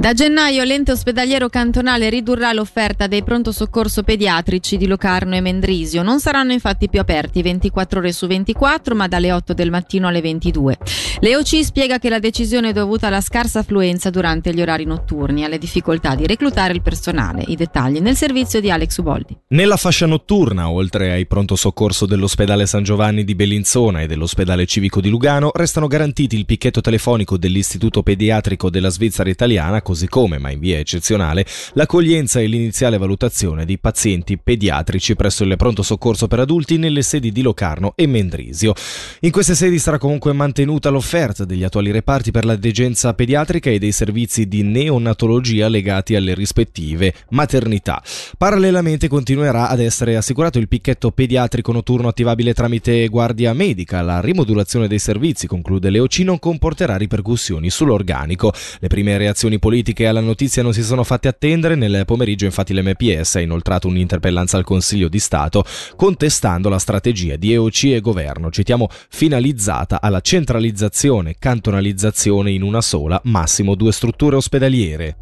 Da 0.00 0.12
gennaio 0.12 0.62
l'ente 0.62 0.92
ospedaliero 0.92 1.48
cantonale 1.48 2.08
ridurrà 2.08 2.52
l'offerta 2.52 3.08
dei 3.08 3.24
pronto 3.24 3.50
soccorso 3.50 4.04
pediatrici 4.04 4.76
di 4.76 4.86
Locarno 4.86 5.34
e 5.34 5.40
Mendrisio. 5.40 6.04
Non 6.04 6.20
saranno 6.20 6.52
infatti 6.52 6.88
più 6.88 7.00
aperti 7.00 7.42
24 7.42 7.98
ore 7.98 8.12
su 8.12 8.28
24, 8.28 8.94
ma 8.94 9.08
dalle 9.08 9.32
8 9.32 9.54
del 9.54 9.70
mattino 9.70 10.06
alle 10.06 10.20
22. 10.20 10.78
L'EOC 11.18 11.64
spiega 11.64 11.98
che 11.98 12.08
la 12.10 12.20
decisione 12.20 12.68
è 12.68 12.72
dovuta 12.72 13.08
alla 13.08 13.20
scarsa 13.20 13.58
affluenza 13.58 14.08
durante 14.08 14.54
gli 14.54 14.60
orari 14.60 14.84
notturni 14.84 15.42
e 15.42 15.46
alle 15.46 15.58
difficoltà 15.58 16.14
di 16.14 16.28
reclutare 16.28 16.74
il 16.74 16.80
personale. 16.80 17.42
I 17.48 17.56
dettagli 17.56 17.98
nel 17.98 18.14
servizio 18.14 18.60
di 18.60 18.70
Alex 18.70 18.98
Uboldi. 18.98 19.36
Nella 19.48 19.76
fascia 19.76 20.06
notturna, 20.06 20.70
oltre 20.70 21.10
ai 21.10 21.26
pronto 21.26 21.56
soccorso 21.56 22.06
dell'ospedale 22.06 22.66
San 22.66 22.84
Giovanni 22.84 23.24
di 23.24 23.34
Bellinzona 23.34 24.02
e 24.02 24.06
dell'ospedale 24.06 24.64
civico 24.64 25.00
di 25.00 25.08
Lugano, 25.08 25.50
restano 25.52 25.88
garantiti 25.88 26.36
il 26.36 26.46
picchetto 26.46 26.80
telefonico 26.80 27.36
dell'Istituto 27.36 28.04
Pediatrico 28.04 28.70
della 28.70 28.90
Svizzera 28.90 29.28
Italiana 29.28 29.82
così 29.88 30.06
come, 30.06 30.36
ma 30.36 30.50
in 30.50 30.58
via 30.58 30.76
eccezionale, 30.76 31.46
l'accoglienza 31.72 32.40
e 32.40 32.46
l'iniziale 32.46 32.98
valutazione 32.98 33.64
di 33.64 33.78
pazienti 33.78 34.36
pediatrici 34.36 35.16
presso 35.16 35.44
il 35.44 35.56
pronto 35.56 35.82
soccorso 35.82 36.28
per 36.28 36.40
adulti 36.40 36.76
nelle 36.76 37.00
sedi 37.00 37.32
di 37.32 37.40
Locarno 37.40 37.94
e 37.96 38.06
Mendrisio. 38.06 38.74
In 39.20 39.30
queste 39.30 39.54
sedi 39.54 39.78
sarà 39.78 39.96
comunque 39.96 40.34
mantenuta 40.34 40.90
l'offerta 40.90 41.46
degli 41.46 41.64
attuali 41.64 41.90
reparti 41.90 42.30
per 42.30 42.44
la 42.44 42.56
degenza 42.56 43.14
pediatrica 43.14 43.70
e 43.70 43.78
dei 43.78 43.92
servizi 43.92 44.46
di 44.46 44.62
neonatologia 44.62 45.68
legati 45.68 46.14
alle 46.14 46.34
rispettive 46.34 47.14
maternità. 47.30 48.02
Parallelamente 48.36 49.08
continuerà 49.08 49.70
ad 49.70 49.80
essere 49.80 50.16
assicurato 50.16 50.58
il 50.58 50.68
picchetto 50.68 51.12
pediatrico 51.12 51.72
notturno 51.72 52.08
attivabile 52.08 52.52
tramite 52.52 53.08
guardia 53.08 53.54
medica. 53.54 54.02
La 54.02 54.20
rimodulazione 54.20 54.86
dei 54.86 54.98
servizi, 54.98 55.46
conclude 55.46 55.88
Leoci, 55.88 56.24
non 56.24 56.38
comporterà 56.38 56.98
ripercussioni 56.98 57.70
sull'organico. 57.70 58.52
Le 58.80 58.88
prime 58.88 59.16
reazioni 59.16 59.58
politiche 59.58 59.76
politiche 59.78 60.08
alla 60.08 60.20
notizia 60.20 60.62
non 60.62 60.72
si 60.72 60.82
sono 60.82 61.04
fatte 61.04 61.28
attendere. 61.28 61.76
Nel 61.76 62.02
pomeriggio, 62.04 62.44
infatti, 62.44 62.74
l'MPS 62.74 63.36
ha 63.36 63.40
inoltrato 63.40 63.86
un'interpellanza 63.86 64.56
al 64.56 64.64
Consiglio 64.64 65.08
di 65.08 65.20
Stato 65.20 65.64
contestando 65.94 66.68
la 66.68 66.80
strategia 66.80 67.36
di 67.36 67.52
EOC 67.52 67.84
e 67.84 68.00
governo, 68.00 68.50
citiamo, 68.50 68.88
finalizzata 69.08 70.00
alla 70.00 70.20
centralizzazione 70.20 71.36
cantonalizzazione 71.38 72.50
in 72.50 72.62
una 72.62 72.80
sola, 72.80 73.20
massimo 73.24 73.76
due 73.76 73.92
strutture 73.92 74.34
ospedaliere. 74.34 75.16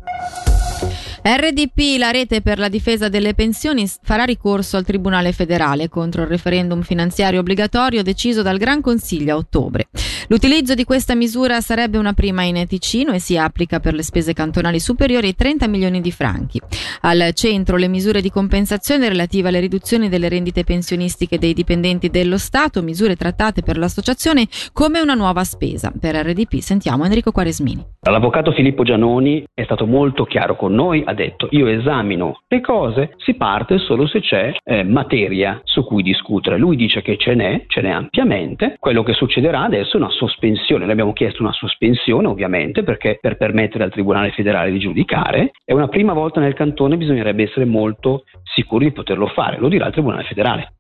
RDP, 1.23 1.99
la 1.99 2.11
rete 2.11 2.41
per 2.41 2.59
la 2.59 2.69
difesa 2.69 3.09
delle 3.09 3.35
pensioni, 3.35 3.91
farà 4.03 4.25
ricorso 4.25 4.77
al 4.77 4.85
Tribunale 4.85 5.33
federale 5.33 5.89
contro 5.89 6.23
il 6.23 6.29
referendum 6.29 6.83
finanziario 6.83 7.41
obbligatorio 7.41 8.03
deciso 8.05 8.43
dal 8.43 8.59
Gran 8.59 8.81
Consiglio 8.81 9.35
a 9.35 9.37
ottobre. 9.37 9.89
L'utilizzo 10.29 10.75
di 10.75 10.83
questa 10.83 11.15
misura 11.15 11.61
sarebbe 11.61 11.99
una 11.99 12.13
prima 12.13 12.43
in 12.43 12.67
Ticino 12.67 13.13
e 13.13 13.21
si 13.21 13.39
applica 13.39 13.79
per 13.79 13.95
le 13.95 14.03
spese 14.03 14.33
cantonali 14.33 14.81
superiori 14.81 15.29
ai 15.29 15.37
30 15.37 15.69
milioni 15.69 16.01
di 16.01 16.11
franchi. 16.11 16.61
Al 17.03 17.31
centro 17.33 17.77
le 17.77 17.87
misure 17.87 18.21
di 18.21 18.31
compensazione 18.31 19.09
relative 19.09 19.49
alle 19.49 19.61
riduzioni 19.61 20.09
delle 20.09 20.29
rendite 20.29 20.65
pensionistiche 20.65 21.39
dei 21.39 21.53
dipendenti 21.53 22.11
dello 22.11 22.39
Stato, 22.39 22.83
misure 22.83 23.15
trattate 23.15 23.63
per 23.63 23.79
l'associazione 23.79 24.49
come 24.73 24.99
una 25.01 25.15
nuova 25.15 25.45
spesa. 25.45 25.93
Per 25.99 26.17
RDP 26.17 26.59
sentiamo 26.59 27.05
Enrico 27.05 27.31
Quaresmini. 27.31 27.85
L'avvocato 28.01 28.51
Filippo 28.53 28.83
Giannoni 28.83 29.45
è 29.55 29.63
stato 29.63 29.87
molto 29.87 30.25
chiaro 30.25 30.57
con 30.57 30.75
noi, 30.75 31.03
ha 31.05 31.15
detto 31.15 31.47
io 31.51 31.69
esamino 31.69 32.41
le 32.49 32.61
cose, 32.61 33.15
si 33.19 33.35
parte 33.35 33.79
solo 33.79 34.07
se 34.09 34.21
c'è 34.21 34.55
eh, 34.65 34.83
materia 34.83 35.61
su 35.65 35.85
cui 35.85 36.03
discutere. 36.03 36.59
Lui 36.59 36.77
dice 36.77 37.03
che 37.03 37.17
ce 37.17 37.35
n'è, 37.35 37.65
ce 37.69 37.81
n'è 37.81 37.91
ampiamente, 37.91 38.77
quello 38.79 39.03
che 39.03 39.13
succederà 39.13 39.63
adesso 39.63 39.97
è 39.97 40.01
una 40.01 40.11
sospensione. 40.17 40.85
Noi 40.85 40.93
abbiamo 40.93 41.13
chiesto 41.13 41.43
una 41.43 41.53
sospensione, 41.53 42.27
ovviamente, 42.27 42.83
perché 42.83 43.19
per 43.21 43.37
permettere 43.37 43.85
al 43.85 43.91
Tribunale 43.91 44.33
federale 44.33 44.71
di 44.71 44.79
giudicare, 44.79 45.53
è 45.65 45.73
una 45.73 45.89
prima 45.89 46.13
volta 46.13 46.41
nel 46.41 46.55
cantone 46.55 46.97
bisognerebbe 46.97 47.45
essere 47.45 47.65
molto 47.65 48.25
sicuri 48.43 48.87
di 48.87 48.93
poterlo 48.93 49.27
fare, 49.29 49.59
lo 49.59 49.69
dirà 49.69 49.87
il 49.87 49.93
Tribunale 49.93 50.25
federale. 50.25 50.73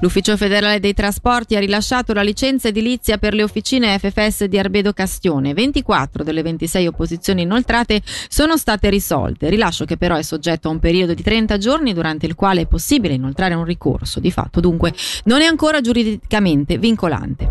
L'Ufficio 0.00 0.36
federale 0.38 0.80
dei 0.80 0.94
trasporti 0.94 1.56
ha 1.56 1.60
rilasciato 1.60 2.14
la 2.14 2.22
licenza 2.22 2.68
edilizia 2.68 3.18
per 3.18 3.34
le 3.34 3.42
officine 3.42 3.98
FFS 3.98 4.44
di 4.44 4.58
Arbedo 4.58 4.94
Castione. 4.94 5.52
24 5.52 6.24
delle 6.24 6.42
26 6.42 6.86
opposizioni 6.86 7.42
inoltrate 7.42 8.00
sono 8.04 8.56
state 8.56 8.88
risolte, 8.88 9.50
rilascio 9.50 9.84
che 9.84 9.98
però 9.98 10.16
è 10.16 10.22
soggetto 10.22 10.68
a 10.68 10.70
un 10.70 10.78
periodo 10.78 11.12
di 11.12 11.22
30 11.22 11.58
giorni 11.58 11.92
durante 11.92 12.24
il 12.24 12.34
quale 12.34 12.62
è 12.62 12.66
possibile 12.66 13.14
inoltrare 13.14 13.52
un 13.52 13.64
ricorso. 13.64 14.20
Di 14.20 14.30
fatto 14.30 14.60
dunque 14.60 14.94
non 15.24 15.42
è 15.42 15.44
ancora 15.44 15.82
giuridicamente 15.82 16.78
vincolante. 16.78 17.46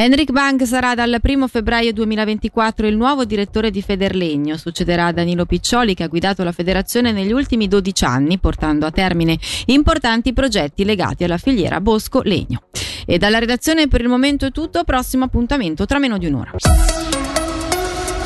Enric 0.00 0.30
Bank 0.30 0.64
sarà 0.64 0.94
dal 0.94 1.18
1 1.20 1.48
febbraio 1.48 1.92
2024 1.92 2.86
il 2.86 2.96
nuovo 2.96 3.24
direttore 3.24 3.72
di 3.72 3.82
Federlegno. 3.82 4.56
Succederà 4.56 5.06
a 5.06 5.12
Danilo 5.12 5.44
Piccioli 5.44 5.94
che 5.94 6.04
ha 6.04 6.06
guidato 6.06 6.44
la 6.44 6.52
federazione 6.52 7.10
negli 7.10 7.32
ultimi 7.32 7.66
12 7.66 8.04
anni, 8.04 8.38
portando 8.38 8.86
a 8.86 8.92
termine 8.92 9.36
importanti 9.66 10.32
progetti 10.32 10.84
legati 10.84 11.24
alla 11.24 11.36
filiera 11.36 11.80
Bosco-Legno. 11.80 12.62
E 13.06 13.18
dalla 13.18 13.40
redazione 13.40 13.88
per 13.88 14.00
il 14.00 14.08
momento 14.08 14.46
è 14.46 14.52
tutto, 14.52 14.84
prossimo 14.84 15.24
appuntamento 15.24 15.84
tra 15.84 15.98
meno 15.98 16.16
di 16.16 16.26
un'ora. 16.26 16.52